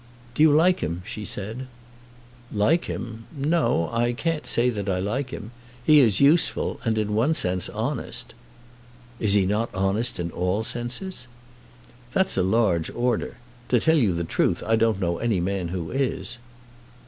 [0.33, 1.67] "Do you like him?" she said.
[2.51, 3.25] "Like him.
[3.31, 5.51] No; I can't say I like him.
[5.85, 8.33] He is useful, and in one sense honest."
[9.19, 11.27] "Is he not honest in all senses?"
[12.13, 13.37] "That's a large order.
[13.69, 16.39] To tell you the truth, I don't know any man who is."